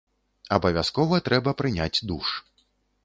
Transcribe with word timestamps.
Абавязкова 0.57 1.19
трэба 1.27 1.55
прыняць 1.63 1.93
душ. 2.13 2.27